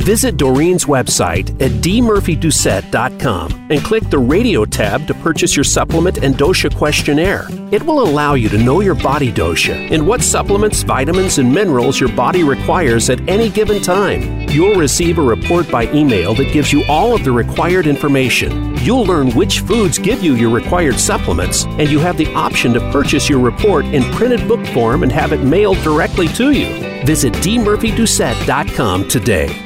Visit 0.00 0.36
Doreen's 0.36 0.84
website 0.84 1.50
at 1.60 1.70
dmurphydoucette.com 1.80 3.68
and 3.70 3.82
click 3.82 4.08
the 4.10 4.18
radio 4.18 4.66
tab 4.66 5.06
to 5.06 5.14
purchase 5.14 5.56
your 5.56 5.64
supplement 5.64 6.18
and 6.18 6.34
dosha 6.34 6.72
questionnaire. 6.76 7.46
It 7.72 7.82
will 7.82 8.02
allow 8.02 8.34
you 8.34 8.50
to 8.50 8.58
know 8.58 8.80
your 8.80 8.94
body 8.94 9.32
dosha 9.32 9.90
and 9.90 10.06
what 10.06 10.22
supplements, 10.22 10.82
vitamins, 10.82 11.38
and 11.38 11.52
minerals 11.52 11.98
your 11.98 12.10
body 12.10 12.44
requires 12.44 13.08
at 13.08 13.26
any 13.26 13.48
given 13.48 13.82
time. 13.82 14.46
You'll 14.50 14.78
receive 14.78 15.18
a 15.18 15.22
report 15.22 15.68
by 15.70 15.90
email 15.92 16.34
that 16.34 16.52
gives 16.52 16.74
you 16.74 16.84
all 16.88 17.14
of 17.14 17.24
the 17.24 17.32
required 17.32 17.86
information. 17.86 18.76
You'll 18.84 19.06
learn 19.06 19.34
which 19.34 19.60
foods 19.60 19.98
give 19.98 20.22
you 20.22 20.34
your 20.34 20.50
required 20.50 21.00
supplements, 21.00 21.64
and 21.64 21.90
you 21.90 21.98
have 22.00 22.18
the 22.18 22.32
option 22.34 22.74
to 22.74 22.92
purchase 22.92 23.30
your 23.30 23.40
report 23.40 23.86
in 23.86 24.04
printed 24.12 24.46
book 24.46 24.64
form 24.68 25.02
and 25.02 25.10
have 25.10 25.32
it 25.32 25.42
mailed 25.42 25.78
directly 25.78 26.28
to 26.34 26.52
you. 26.52 26.66
Visit 27.06 27.32
dmurphydoucette.com 27.32 29.08
today. 29.08 29.65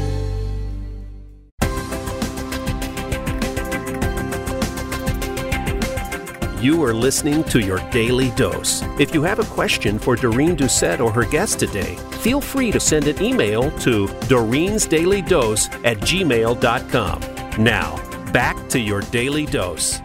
You 6.61 6.83
are 6.83 6.93
listening 6.93 7.43
to 7.45 7.59
your 7.59 7.79
daily 7.89 8.29
dose. 8.35 8.83
If 8.99 9.15
you 9.15 9.23
have 9.23 9.39
a 9.39 9.45
question 9.45 9.97
for 9.97 10.15
Doreen 10.15 10.55
Doucette 10.55 10.99
or 10.99 11.11
her 11.11 11.25
guest 11.25 11.57
today, 11.57 11.95
feel 12.19 12.39
free 12.39 12.71
to 12.71 12.79
send 12.79 13.07
an 13.07 13.19
email 13.19 13.71
to 13.79 14.07
Doreen's 14.27 14.85
Daily 14.85 15.23
Dose 15.23 15.69
at 15.83 15.97
gmail.com. 16.01 17.21
Now, 17.63 18.31
back 18.31 18.69
to 18.69 18.79
your 18.79 19.01
daily 19.01 19.47
dose. 19.47 20.01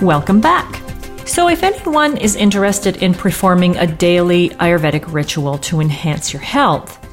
Welcome 0.00 0.40
back. 0.40 0.72
So, 1.26 1.48
if 1.48 1.64
anyone 1.64 2.16
is 2.16 2.36
interested 2.36 3.02
in 3.02 3.12
performing 3.12 3.76
a 3.76 3.88
daily 3.88 4.50
Ayurvedic 4.50 5.12
ritual 5.12 5.58
to 5.58 5.80
enhance 5.80 6.32
your 6.32 6.42
health, 6.42 7.04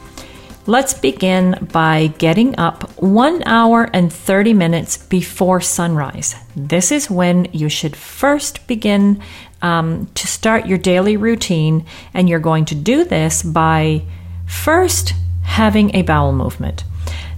Let's 0.66 0.94
begin 0.94 1.68
by 1.74 2.08
getting 2.20 2.58
up 2.58 2.84
one 3.02 3.44
hour 3.46 3.90
and 3.92 4.12
30 4.12 4.54
minutes 4.54 4.96
before 4.96 5.60
sunrise. 5.60 6.36
This 6.56 6.90
is 6.90 7.12
when 7.12 7.50
you 7.52 7.68
should 7.68 7.98
first 7.98 8.66
begin 8.66 9.22
um, 9.62 10.08
to 10.16 10.26
start 10.26 10.66
your 10.66 10.78
daily 10.78 11.18
routine, 11.18 11.86
and 12.14 12.30
you're 12.30 12.40
going 12.40 12.64
to 12.66 12.76
do 12.76 13.04
this 13.04 13.44
by 13.44 14.04
first 14.48 15.14
having 15.42 15.94
a 15.98 16.02
bowel 16.04 16.32
movement. 16.32 16.86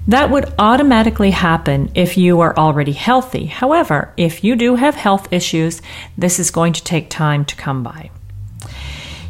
That 0.07 0.29
would 0.29 0.53
automatically 0.59 1.31
happen 1.31 1.91
if 1.95 2.19
you 2.19 2.41
are 2.41 2.55
already 2.55 2.91
healthy. 2.91 3.47
However, 3.47 4.13
if 4.17 4.43
you 4.43 4.55
do 4.55 4.75
have 4.75 4.93
health 4.93 5.33
issues, 5.33 5.81
this 6.15 6.37
is 6.37 6.51
going 6.51 6.73
to 6.73 6.83
take 6.83 7.09
time 7.09 7.43
to 7.45 7.55
come 7.55 7.81
by. 7.81 8.11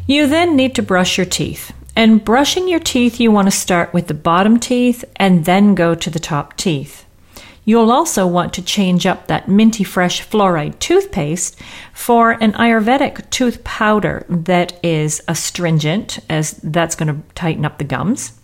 You 0.06 0.26
then 0.26 0.54
need 0.54 0.74
to 0.74 0.82
brush 0.82 1.16
your 1.16 1.24
teeth. 1.24 1.72
And 1.96 2.22
brushing 2.22 2.68
your 2.68 2.78
teeth, 2.78 3.18
you 3.18 3.32
want 3.32 3.46
to 3.46 3.50
start 3.50 3.94
with 3.94 4.06
the 4.06 4.14
bottom 4.14 4.60
teeth 4.60 5.02
and 5.16 5.46
then 5.46 5.74
go 5.74 5.94
to 5.94 6.10
the 6.10 6.20
top 6.20 6.54
teeth. 6.58 7.06
You'll 7.64 7.90
also 7.90 8.26
want 8.26 8.52
to 8.52 8.62
change 8.62 9.06
up 9.06 9.26
that 9.26 9.48
minty 9.48 9.82
fresh 9.82 10.22
fluoride 10.22 10.78
toothpaste 10.78 11.58
for 11.94 12.32
an 12.32 12.52
Ayurvedic 12.52 13.28
tooth 13.30 13.64
powder 13.64 14.26
that 14.28 14.78
is 14.84 15.22
astringent, 15.26 16.18
as 16.28 16.52
that's 16.62 16.94
going 16.94 17.08
to 17.08 17.22
tighten 17.34 17.64
up 17.64 17.78
the 17.78 17.84
gums. 17.84 18.38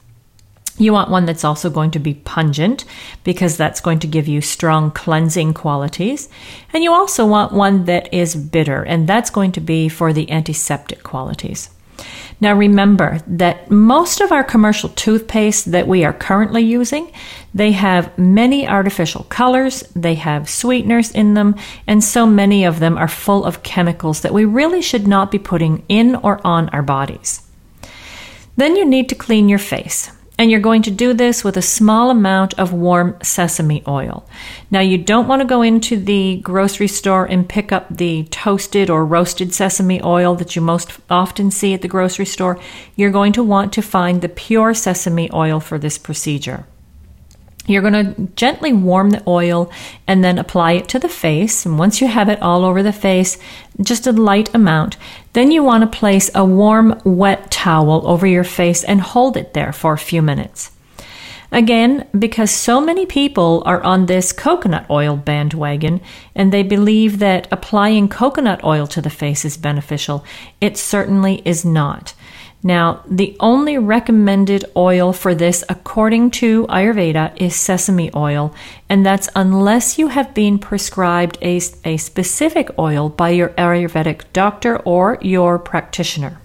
You 0.79 0.95
want 0.95 1.11
one 1.11 1.27
that's 1.27 1.45
also 1.45 1.69
going 1.69 1.91
to 1.91 1.99
be 1.99 2.15
pungent 2.15 2.87
because 3.23 3.59
that's 3.59 3.83
going 3.83 3.99
to 3.99 4.07
give 4.07 4.27
you 4.27 4.41
strong 4.41 4.91
cleansing 4.91 5.53
qualities. 5.53 6.31
And 6.73 6.83
you 6.83 6.93
also 6.93 7.27
want 7.27 7.53
one 7.53 7.85
that 7.85 8.13
is 8.15 8.35
bitter, 8.35 8.83
and 8.83 9.07
that's 9.07 9.29
going 9.29 9.53
to 9.53 9.61
be 9.61 9.91
for 9.91 10.15
the 10.15 10.31
antiseptic 10.31 11.03
qualities. 11.03 11.69
Now 12.41 12.55
remember 12.55 13.21
that 13.27 13.71
most 13.71 14.21
of 14.21 14.33
our 14.33 14.43
commercial 14.43 14.89
toothpaste 14.91 15.71
that 15.73 15.87
we 15.87 16.05
are 16.05 16.13
currently 16.13 16.63
using, 16.63 17.13
they 17.55 17.73
have 17.73 18.17
many 18.19 18.67
artificial 18.67 19.25
colors, 19.25 19.83
they 19.95 20.15
have 20.15 20.49
sweeteners 20.49 21.11
in 21.11 21.35
them, 21.35 21.55
and 21.87 22.03
so 22.03 22.27
many 22.27 22.65
of 22.65 22.81
them 22.81 22.99
are 22.99 23.09
full 23.09 23.45
of 23.45 23.63
chemicals 23.63 24.23
that 24.23 24.35
we 24.35 24.45
really 24.45 24.83
should 24.83 25.07
not 25.07 25.31
be 25.31 25.39
putting 25.39 25.85
in 25.89 26.17
or 26.17 26.45
on 26.45 26.69
our 26.71 26.83
bodies. 26.83 27.43
Then 28.57 28.77
you 28.77 28.85
need 28.85 29.09
to 29.09 29.15
clean 29.15 29.49
your 29.49 29.59
face. 29.59 30.11
And 30.39 30.51
you're 30.51 30.61
going 30.61 30.83
to 30.83 30.91
do 30.91 31.13
this 31.13 31.45
with 31.45 31.57
a 31.57 31.63
small 31.63 32.11
amount 32.11 32.59
of 32.59 32.73
warm 32.73 33.17
sesame 33.23 33.83
oil. 33.87 34.27
Now, 34.71 34.81
you 34.81 34.99
don't 34.99 35.29
want 35.29 35.41
to 35.41 35.47
go 35.47 35.63
into 35.63 35.97
the 35.97 36.39
grocery 36.39 36.89
store 36.89 37.27
and 37.27 37.49
pick 37.49 37.71
up 37.71 37.97
the 37.97 38.25
toasted 38.25 38.91
or 38.91 39.05
roasted 39.05 39.55
sesame 39.55 40.03
oil 40.03 40.35
that 40.37 40.57
you 40.57 40.63
most 40.63 40.99
often 41.09 41.51
see 41.51 41.75
at 41.75 41.83
the 41.83 41.89
grocery 41.89 42.27
store. 42.27 42.59
You're 42.97 43.11
going 43.11 43.35
to 43.35 43.43
want 43.45 43.73
to 43.75 43.83
find 43.83 44.21
the 44.21 44.29
pure 44.29 44.75
sesame 44.75 45.31
oil 45.33 45.61
for 45.61 45.79
this 45.79 45.99
procedure. 45.99 46.67
You're 47.67 47.83
going 47.83 48.15
to 48.15 48.29
gently 48.35 48.73
warm 48.73 49.11
the 49.11 49.23
oil 49.27 49.71
and 50.07 50.25
then 50.25 50.39
apply 50.39 50.73
it 50.73 50.89
to 50.89 50.99
the 50.99 51.09
face. 51.09 51.65
And 51.65 51.79
once 51.79 52.01
you 52.01 52.09
have 52.09 52.29
it 52.29 52.43
all 52.43 52.65
over 52.65 52.83
the 52.83 52.93
face, 52.93 53.39
just 53.81 54.07
a 54.07 54.13
light 54.13 54.53
amount, 54.55 54.97
then 55.33 55.53
you 55.53 55.63
want 55.63 55.83
to 55.83 55.99
place 55.99 56.31
a 56.35 56.45
warm, 56.45 57.01
wet 57.05 57.51
towel 57.51 58.07
over 58.07 58.27
your 58.27 58.45
face 58.45 58.83
and 58.83 59.01
hold 59.01 59.37
it 59.37 59.55
there 59.55 59.73
for 59.73 59.93
a 59.93 59.99
few 59.99 60.23
minutes. 60.23 60.73
Again, 61.53 62.09
because 62.19 62.51
so 62.51 62.81
many 62.81 63.05
people 63.05 63.63
are 63.67 63.83
on 63.83 64.07
this 64.07 64.33
coconut 64.33 64.87
oil 64.89 65.17
bandwagon 65.17 66.01
and 66.35 66.51
they 66.51 66.63
believe 66.63 67.19
that 67.19 67.47
applying 67.53 68.09
coconut 68.09 68.65
oil 68.65 68.87
to 68.87 69.03
the 69.03 69.11
face 69.11 69.45
is 69.45 69.59
beneficial, 69.59 70.25
it 70.63 70.79
certainly 70.79 71.43
is 71.45 71.63
not. 71.63 72.15
Now, 72.65 73.03
the 73.09 73.37
only 73.41 73.77
recommended 73.77 74.65
oil 74.77 75.13
for 75.13 75.35
this, 75.35 75.65
according 75.69 76.31
to 76.43 76.65
Ayurveda, 76.69 77.33
is 77.37 77.57
sesame 77.57 78.11
oil, 78.15 78.55
and 78.89 79.05
that's 79.05 79.29
unless 79.35 79.99
you 79.99 80.09
have 80.09 80.33
been 80.33 80.59
prescribed 80.61 81.39
a, 81.43 81.61
a 81.85 81.97
specific 81.97 82.71
oil 82.79 83.09
by 83.09 83.31
your 83.31 83.49
Ayurvedic 83.51 84.23
doctor 84.33 84.77
or 84.79 85.19
your 85.21 85.59
practitioner. 85.59 86.39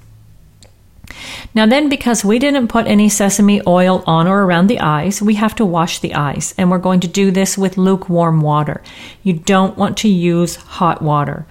Now, 1.53 1.65
then, 1.65 1.87
because 1.87 2.25
we 2.25 2.39
didn't 2.39 2.67
put 2.67 2.87
any 2.87 3.09
sesame 3.09 3.61
oil 3.65 4.03
on 4.05 4.27
or 4.27 4.43
around 4.43 4.67
the 4.67 4.79
eyes, 4.79 5.21
we 5.21 5.35
have 5.35 5.55
to 5.55 5.65
wash 5.65 5.99
the 5.99 6.13
eyes, 6.15 6.53
and 6.57 6.69
we're 6.69 6.77
going 6.79 6.99
to 7.01 7.07
do 7.07 7.31
this 7.31 7.57
with 7.57 7.77
lukewarm 7.77 8.41
water. 8.41 8.81
You 9.23 9.33
don't 9.33 9.77
want 9.77 9.97
to 9.97 10.09
use 10.09 10.55
hot 10.55 11.01
water. 11.01 11.45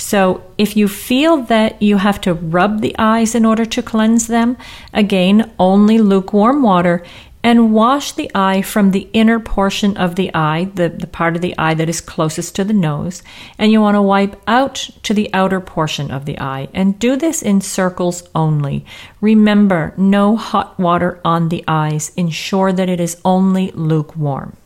So, 0.00 0.42
if 0.56 0.78
you 0.78 0.88
feel 0.88 1.42
that 1.42 1.82
you 1.82 1.98
have 1.98 2.22
to 2.22 2.32
rub 2.32 2.80
the 2.80 2.96
eyes 2.98 3.34
in 3.34 3.44
order 3.44 3.66
to 3.66 3.82
cleanse 3.82 4.28
them, 4.28 4.56
again, 4.94 5.52
only 5.58 5.98
lukewarm 5.98 6.62
water 6.62 7.04
and 7.42 7.74
wash 7.74 8.12
the 8.12 8.30
eye 8.34 8.62
from 8.62 8.92
the 8.92 9.10
inner 9.12 9.38
portion 9.38 9.98
of 9.98 10.14
the 10.14 10.34
eye, 10.34 10.70
the, 10.74 10.88
the 10.88 11.06
part 11.06 11.36
of 11.36 11.42
the 11.42 11.56
eye 11.58 11.74
that 11.74 11.90
is 11.90 12.00
closest 12.00 12.56
to 12.56 12.64
the 12.64 12.72
nose, 12.72 13.22
and 13.58 13.72
you 13.72 13.82
want 13.82 13.94
to 13.94 14.00
wipe 14.00 14.40
out 14.46 14.88
to 15.02 15.12
the 15.12 15.28
outer 15.34 15.60
portion 15.60 16.10
of 16.10 16.24
the 16.24 16.40
eye. 16.40 16.68
And 16.72 16.98
do 16.98 17.14
this 17.14 17.42
in 17.42 17.60
circles 17.60 18.22
only. 18.34 18.86
Remember, 19.20 19.92
no 19.98 20.34
hot 20.34 20.78
water 20.78 21.20
on 21.26 21.50
the 21.50 21.62
eyes. 21.68 22.10
Ensure 22.16 22.72
that 22.72 22.88
it 22.88 23.00
is 23.00 23.20
only 23.22 23.70
lukewarm. 23.72 24.56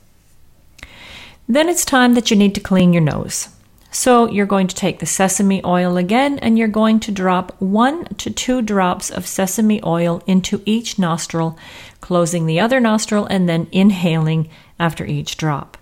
Then 1.48 1.68
it's 1.68 1.84
time 1.84 2.14
that 2.14 2.30
you 2.30 2.36
need 2.36 2.54
to 2.54 2.60
clean 2.60 2.92
your 2.92 3.02
nose. 3.02 3.48
So 3.94 4.28
you're 4.28 4.44
going 4.44 4.66
to 4.66 4.74
take 4.74 4.98
the 4.98 5.06
sesame 5.06 5.64
oil 5.64 5.96
again 5.96 6.40
and 6.40 6.58
you're 6.58 6.66
going 6.66 6.98
to 6.98 7.12
drop 7.12 7.54
one 7.60 8.06
to 8.16 8.28
two 8.28 8.60
drops 8.60 9.08
of 9.08 9.24
sesame 9.24 9.80
oil 9.84 10.20
into 10.26 10.60
each 10.66 10.98
nostril, 10.98 11.56
closing 12.00 12.46
the 12.46 12.58
other 12.58 12.80
nostril 12.80 13.24
and 13.26 13.48
then 13.48 13.68
inhaling 13.70 14.50
after 14.80 15.06
each 15.06 15.36
drop. 15.36 15.78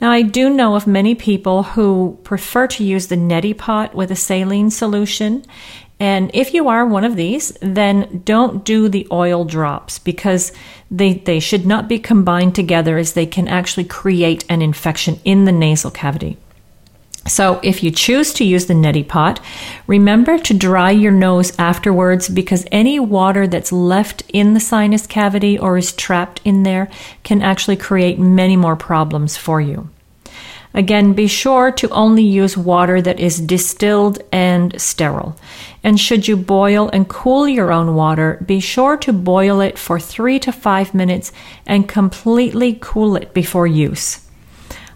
Now, 0.00 0.12
I 0.12 0.22
do 0.22 0.48
know 0.48 0.76
of 0.76 0.86
many 0.86 1.16
people 1.16 1.64
who 1.64 2.20
prefer 2.22 2.68
to 2.68 2.84
use 2.84 3.08
the 3.08 3.16
neti 3.16 3.58
pot 3.58 3.96
with 3.96 4.12
a 4.12 4.16
saline 4.16 4.70
solution. 4.70 5.44
And 5.98 6.30
if 6.34 6.54
you 6.54 6.68
are 6.68 6.86
one 6.86 7.02
of 7.02 7.16
these, 7.16 7.50
then 7.60 8.22
don't 8.24 8.64
do 8.64 8.88
the 8.88 9.08
oil 9.10 9.44
drops 9.44 9.98
because 9.98 10.52
they, 10.88 11.14
they 11.14 11.40
should 11.40 11.66
not 11.66 11.88
be 11.88 11.98
combined 11.98 12.54
together 12.54 12.96
as 12.96 13.14
they 13.14 13.26
can 13.26 13.48
actually 13.48 13.86
create 13.86 14.44
an 14.48 14.62
infection 14.62 15.18
in 15.24 15.46
the 15.46 15.52
nasal 15.52 15.90
cavity. 15.90 16.36
So, 17.26 17.58
if 17.62 17.82
you 17.82 17.90
choose 17.90 18.34
to 18.34 18.44
use 18.44 18.66
the 18.66 18.74
neti 18.74 19.06
pot, 19.06 19.40
remember 19.86 20.38
to 20.38 20.52
dry 20.52 20.90
your 20.90 21.12
nose 21.12 21.58
afterwards 21.58 22.28
because 22.28 22.66
any 22.70 23.00
water 23.00 23.46
that's 23.46 23.72
left 23.72 24.22
in 24.28 24.52
the 24.52 24.60
sinus 24.60 25.06
cavity 25.06 25.58
or 25.58 25.78
is 25.78 25.92
trapped 25.92 26.42
in 26.44 26.64
there 26.64 26.90
can 27.22 27.40
actually 27.40 27.76
create 27.76 28.18
many 28.18 28.56
more 28.56 28.76
problems 28.76 29.38
for 29.38 29.60
you. 29.60 29.88
Again, 30.74 31.12
be 31.12 31.28
sure 31.28 31.70
to 31.70 31.88
only 31.90 32.24
use 32.24 32.56
water 32.56 33.00
that 33.00 33.20
is 33.20 33.40
distilled 33.40 34.18
and 34.32 34.78
sterile. 34.78 35.38
And 35.84 36.00
should 36.00 36.26
you 36.26 36.36
boil 36.36 36.90
and 36.92 37.08
cool 37.08 37.48
your 37.48 37.72
own 37.72 37.94
water, 37.94 38.42
be 38.44 38.58
sure 38.58 38.96
to 38.98 39.12
boil 39.12 39.60
it 39.60 39.78
for 39.78 40.00
three 40.00 40.40
to 40.40 40.50
five 40.50 40.92
minutes 40.92 41.32
and 41.64 41.88
completely 41.88 42.76
cool 42.80 43.14
it 43.14 43.32
before 43.32 43.68
use. 43.68 44.23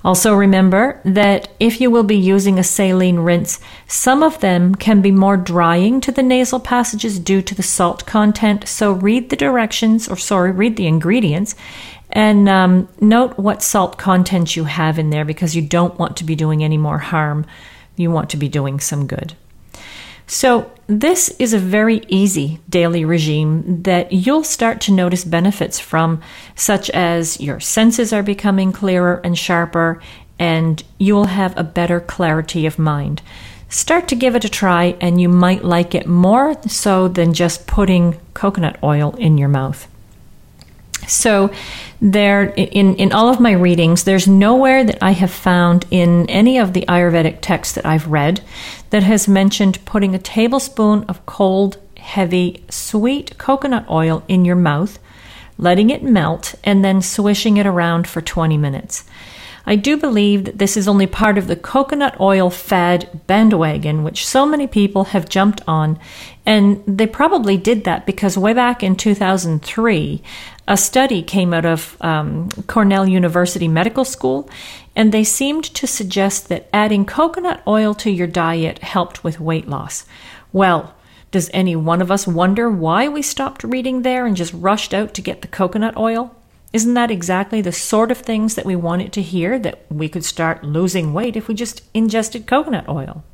Also, 0.09 0.33
remember 0.33 1.03
that 1.05 1.51
if 1.61 1.83
you 1.83 1.91
will 1.91 2.03
be 2.03 2.17
using 2.17 2.59
a 2.59 2.65
saline 2.65 3.19
rinse, 3.19 3.61
some 3.87 4.23
of 4.23 4.41
them 4.41 4.75
can 4.75 5.03
be 5.03 5.11
more 5.11 5.37
drying 5.37 6.01
to 6.01 6.11
the 6.11 6.23
nasal 6.23 6.59
passages 6.59 7.19
due 7.19 7.43
to 7.43 7.55
the 7.55 7.63
salt 7.63 8.07
content. 8.07 8.67
So, 8.67 8.93
read 8.93 9.29
the 9.29 9.37
directions, 9.37 10.09
or 10.09 10.17
sorry, 10.17 10.51
read 10.51 10.79
the 10.79 10.87
ingredients, 10.87 11.55
and 12.09 12.49
um, 12.49 12.89
note 13.03 13.39
what 13.39 13.63
salt 13.63 13.99
content 13.99 14.57
you 14.57 14.65
have 14.65 14.99
in 14.99 15.11
there 15.11 15.27
because 15.27 15.55
you 15.55 15.61
don't 15.61 15.99
want 15.99 16.17
to 16.17 16.25
be 16.25 16.35
doing 16.35 16.65
any 16.65 16.79
more 16.79 17.01
harm. 17.01 17.45
You 17.97 18.11
want 18.11 18.31
to 18.31 18.39
be 18.39 18.49
doing 18.49 18.81
some 18.81 19.07
good. 19.07 19.35
So, 20.31 20.71
this 20.87 21.31
is 21.39 21.55
a 21.55 21.59
very 21.59 22.03
easy 22.09 22.61
daily 22.69 23.03
regime 23.03 23.83
that 23.85 24.13
you'll 24.13 24.45
start 24.45 24.81
to 24.83 24.93
notice 24.93 25.25
benefits 25.25 25.81
from, 25.81 26.21
such 26.55 26.91
as 26.91 27.41
your 27.41 27.61
senses 27.61 28.13
are 28.13 28.23
becoming 28.23 28.71
clearer 28.71 29.23
and 29.25 29.39
sharper, 29.39 30.03
and 30.39 30.83
you 30.99 31.15
will 31.15 31.27
have 31.27 31.57
a 31.57 31.65
better 31.65 31.99
clarity 31.99 32.67
of 32.67 32.79
mind. 32.79 33.23
Start 33.71 34.07
to 34.09 34.15
give 34.15 34.37
it 34.37 34.45
a 34.45 34.51
try, 34.51 34.97
and 35.01 35.19
you 35.19 35.31
might 35.31 35.65
like 35.65 35.95
it 35.95 36.07
more 36.07 36.61
so 36.69 37.09
than 37.09 37.33
just 37.33 37.67
putting 37.67 38.21
coconut 38.35 38.79
oil 38.83 39.15
in 39.17 39.39
your 39.39 39.49
mouth. 39.49 39.89
So, 41.09 41.51
there 42.01 42.45
in 42.45 42.95
in 42.97 43.13
all 43.13 43.29
of 43.29 43.41
my 43.41 43.53
readings, 43.53 44.05
there's 44.05 44.29
nowhere 44.29 44.85
that 44.85 45.03
I 45.03 45.13
have 45.13 45.31
found 45.31 45.87
in 45.91 46.29
any 46.31 46.59
of 46.59 46.73
the 46.73 46.85
Ayurvedic 46.89 47.39
texts 47.41 47.75
that 47.75 47.87
I've 47.87 48.07
read 48.07 48.41
that 48.91 49.03
has 49.03 49.27
mentioned 49.27 49.85
putting 49.85 50.15
a 50.15 50.19
tablespoon 50.19 51.05
of 51.05 51.25
cold, 51.27 51.79
heavy, 51.97 52.65
sweet 52.71 53.37
coconut 53.39 53.89
oil 53.91 54.23
in 54.29 54.45
your 54.45 54.57
mouth, 54.57 54.99
letting 55.57 55.91
it 55.91 56.03
melt, 56.03 56.55
and 56.63 56.85
then 56.85 57.03
swishing 57.03 57.57
it 57.57 57.67
around 57.67 58.07
for 58.07 58.21
20 58.21 58.57
minutes. 58.57 59.05
I 59.69 59.77
do 59.77 59.99
believe 59.99 60.47
that 60.47 60.57
this 60.57 60.79
is 60.79 60.89
only 60.89 61.07
part 61.07 61.37
of 61.37 61.47
the 61.47 61.55
coconut 61.55 62.19
oil 62.19 62.49
fad 62.49 63.27
bandwagon, 63.27 64.03
which 64.03 64.27
so 64.27 64.47
many 64.47 64.67
people 64.67 65.05
have 65.05 65.29
jumped 65.29 65.61
on. 65.69 65.99
And 66.47 66.83
they 66.87 67.07
probably 67.07 67.59
did 67.59 67.85
that 67.85 68.07
because 68.07 68.39
way 68.39 68.55
back 68.55 68.83
in 68.83 68.97
2003, 68.97 70.23
a 70.67 70.77
study 70.79 71.23
came 71.23 71.53
out 71.53 71.67
of 71.67 71.99
um, 72.01 72.49
Cornell 72.67 73.07
University 73.07 73.69
Medical 73.69 74.07
School, 74.07 74.49
and 74.97 75.13
they 75.13 75.23
seemed 75.23 75.65
to 75.65 75.87
suggest 75.87 76.49
that 76.49 76.71
adding 76.73 77.05
coconut 77.05 77.63
oil 77.67 77.93
to 77.97 78.11
your 78.11 78.27
diet 78.27 78.79
helped 78.79 79.23
with 79.23 79.39
weight 79.39 79.69
loss. 79.69 80.07
Well, 80.51 80.95
does 81.31 81.51
any 81.53 81.77
one 81.77 82.01
of 82.01 82.11
us 82.11 82.27
wonder 82.27 82.71
why 82.71 83.07
we 83.07 83.21
stopped 83.21 83.63
reading 83.65 84.01
there 84.01 84.25
and 84.25 84.35
just 84.35 84.55
rushed 84.55 84.95
out 84.95 85.13
to 85.13 85.21
get 85.21 85.43
the 85.43 85.49
coconut 85.49 85.99
oil? 85.99 86.35
Isn't 86.73 86.95
that 86.95 87.11
exactly 87.11 87.63
the 87.63 87.73
sort 87.73 88.11
of 88.11 88.19
things 88.19 88.55
that 88.55 88.67
we 88.67 88.77
wanted 88.77 89.13
to 89.15 89.23
hear 89.23 89.59
that 89.59 89.87
we 89.91 90.09
could 90.09 90.25
start 90.25 90.65
losing 90.65 91.15
weight 91.15 91.37
if 91.37 91.49
we 91.49 91.55
just 91.55 91.83
ingested 91.95 92.47
coconut 92.47 92.89
oil? 92.89 93.25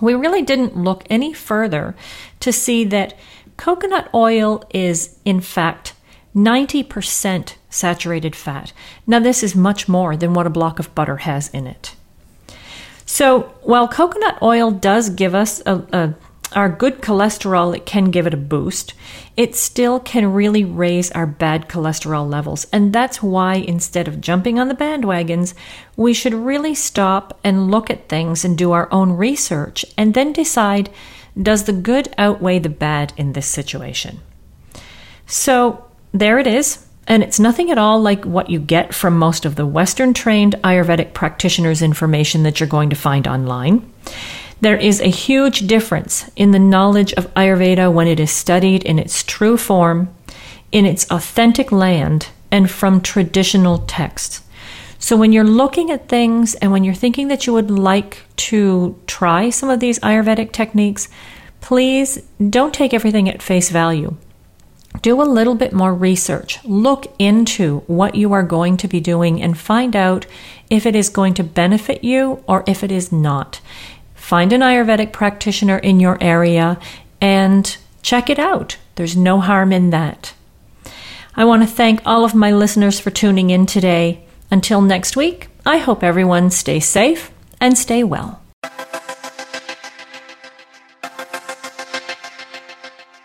We 0.00 0.14
really 0.14 0.42
didn't 0.42 0.76
look 0.76 1.04
any 1.08 1.32
further 1.32 1.94
to 2.40 2.52
see 2.52 2.84
that 2.84 3.16
coconut 3.56 4.08
oil 4.12 4.64
is, 4.70 5.18
in 5.24 5.40
fact, 5.40 5.94
90% 6.34 7.54
saturated 7.70 8.34
fat. 8.34 8.72
Now, 9.06 9.20
this 9.20 9.42
is 9.42 9.54
much 9.54 9.88
more 9.88 10.16
than 10.16 10.34
what 10.34 10.46
a 10.46 10.50
block 10.50 10.78
of 10.78 10.94
butter 10.94 11.18
has 11.18 11.48
in 11.50 11.66
it. 11.66 11.94
So, 13.06 13.54
while 13.62 13.86
coconut 13.86 14.40
oil 14.42 14.70
does 14.70 15.10
give 15.10 15.34
us 15.34 15.62
a, 15.66 15.76
a 15.92 16.14
our 16.52 16.68
good 16.68 17.00
cholesterol, 17.00 17.76
it 17.76 17.86
can 17.86 18.10
give 18.10 18.26
it 18.26 18.34
a 18.34 18.38
boost. 18.38 18.94
It 19.36 19.56
still 19.56 19.98
can 20.00 20.32
really 20.32 20.64
raise 20.64 21.10
our 21.12 21.26
bad 21.26 21.68
cholesterol 21.68 22.28
levels. 22.28 22.66
And 22.72 22.92
that's 22.92 23.22
why 23.22 23.54
instead 23.54 24.08
of 24.08 24.20
jumping 24.20 24.58
on 24.58 24.68
the 24.68 24.74
bandwagons, 24.74 25.54
we 25.96 26.14
should 26.14 26.34
really 26.34 26.74
stop 26.74 27.38
and 27.42 27.70
look 27.70 27.90
at 27.90 28.08
things 28.08 28.44
and 28.44 28.56
do 28.56 28.72
our 28.72 28.88
own 28.92 29.12
research 29.12 29.84
and 29.96 30.14
then 30.14 30.32
decide 30.32 30.90
does 31.40 31.64
the 31.64 31.72
good 31.72 32.12
outweigh 32.18 32.58
the 32.58 32.68
bad 32.68 33.12
in 33.16 33.32
this 33.32 33.46
situation? 33.46 34.20
So 35.26 35.86
there 36.12 36.38
it 36.38 36.46
is. 36.46 36.86
And 37.08 37.22
it's 37.22 37.40
nothing 37.40 37.70
at 37.70 37.78
all 37.78 38.00
like 38.00 38.24
what 38.24 38.48
you 38.48 38.60
get 38.60 38.94
from 38.94 39.18
most 39.18 39.44
of 39.44 39.56
the 39.56 39.66
Western 39.66 40.14
trained 40.14 40.54
Ayurvedic 40.62 41.14
practitioners' 41.14 41.82
information 41.82 42.44
that 42.44 42.60
you're 42.60 42.68
going 42.68 42.90
to 42.90 42.96
find 42.96 43.26
online. 43.26 43.92
There 44.62 44.76
is 44.76 45.00
a 45.00 45.10
huge 45.10 45.66
difference 45.66 46.30
in 46.36 46.52
the 46.52 46.58
knowledge 46.60 47.12
of 47.14 47.34
Ayurveda 47.34 47.92
when 47.92 48.06
it 48.06 48.20
is 48.20 48.30
studied 48.30 48.84
in 48.84 48.96
its 48.96 49.24
true 49.24 49.56
form, 49.56 50.14
in 50.70 50.86
its 50.86 51.04
authentic 51.10 51.72
land, 51.72 52.28
and 52.48 52.70
from 52.70 53.00
traditional 53.00 53.78
texts. 53.78 54.42
So 55.00 55.16
when 55.16 55.32
you're 55.32 55.42
looking 55.42 55.90
at 55.90 56.08
things 56.08 56.54
and 56.54 56.70
when 56.70 56.84
you're 56.84 56.94
thinking 56.94 57.26
that 57.26 57.44
you 57.44 57.52
would 57.52 57.72
like 57.72 58.22
to 58.36 58.96
try 59.08 59.50
some 59.50 59.68
of 59.68 59.80
these 59.80 59.98
Ayurvedic 59.98 60.52
techniques, 60.52 61.08
please 61.60 62.22
don't 62.38 62.72
take 62.72 62.94
everything 62.94 63.28
at 63.28 63.42
face 63.42 63.68
value. 63.68 64.16
Do 65.00 65.20
a 65.20 65.24
little 65.24 65.56
bit 65.56 65.72
more 65.72 65.92
research. 65.92 66.64
Look 66.64 67.12
into 67.18 67.80
what 67.88 68.14
you 68.14 68.32
are 68.32 68.44
going 68.44 68.76
to 68.76 68.86
be 68.86 69.00
doing 69.00 69.42
and 69.42 69.58
find 69.58 69.96
out 69.96 70.26
if 70.70 70.86
it 70.86 70.94
is 70.94 71.08
going 71.08 71.34
to 71.34 71.42
benefit 71.42 72.04
you 72.04 72.44
or 72.46 72.62
if 72.68 72.84
it 72.84 72.92
is 72.92 73.10
not. 73.10 73.60
Find 74.22 74.52
an 74.52 74.60
Ayurvedic 74.60 75.12
practitioner 75.12 75.76
in 75.76 75.98
your 75.98 76.16
area 76.20 76.78
and 77.20 77.76
check 78.02 78.30
it 78.30 78.38
out. 78.38 78.78
There's 78.94 79.16
no 79.16 79.40
harm 79.40 79.72
in 79.72 79.90
that. 79.90 80.32
I 81.34 81.44
want 81.44 81.62
to 81.64 81.68
thank 81.68 82.00
all 82.06 82.24
of 82.24 82.32
my 82.32 82.52
listeners 82.52 83.00
for 83.00 83.10
tuning 83.10 83.50
in 83.50 83.66
today. 83.66 84.24
Until 84.50 84.80
next 84.80 85.16
week, 85.16 85.48
I 85.66 85.78
hope 85.78 86.04
everyone 86.04 86.50
stays 86.50 86.86
safe 86.86 87.32
and 87.60 87.76
stay 87.76 88.04
well. 88.04 88.40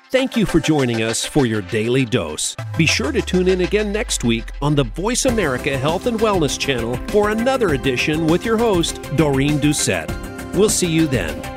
Thank 0.09 0.35
you 0.35 0.45
for 0.47 0.59
joining 0.59 1.03
us 1.03 1.23
for 1.23 1.45
your 1.45 1.61
daily 1.61 2.05
dose. 2.05 2.55
Be 2.75 2.87
sure 2.87 3.11
to 3.11 3.21
tune 3.21 3.47
in 3.47 3.61
again 3.61 3.93
next 3.93 4.23
week 4.23 4.49
on 4.61 4.73
the 4.73 4.83
Voice 4.83 5.25
America 5.25 5.77
Health 5.77 6.07
and 6.07 6.19
Wellness 6.19 6.59
channel 6.59 6.97
for 7.09 7.29
another 7.29 7.75
edition 7.75 8.25
with 8.25 8.43
your 8.43 8.57
host, 8.57 9.01
Doreen 9.15 9.59
Doucette. 9.59 10.26
We'll 10.57 10.69
see 10.69 10.87
you 10.87 11.05
then. 11.05 11.56